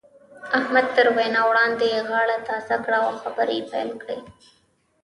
احمد 0.59 0.87
تر 0.95 1.05
وينا 1.15 1.41
وړاندې 1.49 2.05
غاړه 2.09 2.37
تازه 2.47 2.75
کړه 2.85 2.97
او 3.07 3.13
خبرې 3.21 3.55
يې 3.59 3.63
پيل 3.71 3.89
کړې. 4.01 4.19